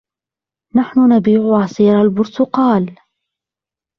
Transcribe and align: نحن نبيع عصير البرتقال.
نحن 0.75 0.99
نبيع 1.13 1.55
عصير 1.61 2.01
البرتقال. 2.01 2.95